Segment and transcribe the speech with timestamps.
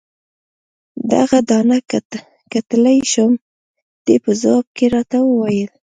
[1.11, 1.77] دغه دانه
[2.53, 3.31] کتلای شم؟
[4.05, 5.71] دې په ځواب کې راته وویل.